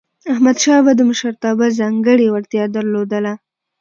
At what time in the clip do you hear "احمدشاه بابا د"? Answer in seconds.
0.33-1.01